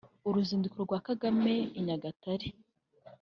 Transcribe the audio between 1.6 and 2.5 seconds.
i Nyagatare